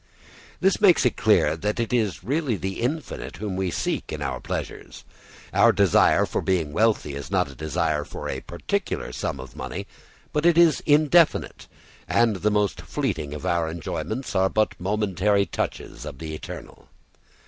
This 0.59 0.81
makes 0.81 1.05
it 1.05 1.15
clear 1.15 1.55
that 1.55 1.79
it 1.79 1.93
is 1.93 2.23
really 2.23 2.55
the 2.55 2.79
infinite 2.81 3.35
whom 3.37 3.55
we 3.55 3.69
seek 3.69 4.11
in 4.11 4.19
our 4.23 4.39
pleasures. 4.39 5.03
Our 5.53 5.71
desire 5.71 6.25
for 6.25 6.41
being 6.41 6.73
wealthy 6.73 7.13
is 7.13 7.29
not 7.29 7.51
a 7.51 7.53
desire 7.53 8.03
for 8.03 8.27
a 8.27 8.39
particular 8.41 9.11
sum 9.11 9.39
of 9.39 9.55
money 9.55 9.85
but 10.33 10.43
it 10.43 10.57
is 10.57 10.81
indefinite, 10.87 11.67
and 12.07 12.37
the 12.37 12.49
most 12.49 12.81
fleeting 12.81 13.35
of 13.35 13.45
our 13.45 13.69
enjoyments 13.69 14.35
are 14.35 14.49
but 14.49 14.71
the 14.71 14.81
momentary 14.81 15.45
touches 15.45 16.03
of 16.03 16.17
the 16.17 16.33
eternal. 16.33 16.87